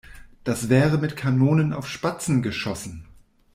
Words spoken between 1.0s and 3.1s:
Kanonen auf Spatzen geschossen.